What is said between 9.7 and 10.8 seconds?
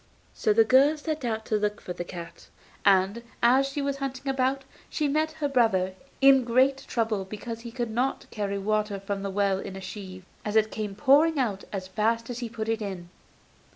a sieve, as it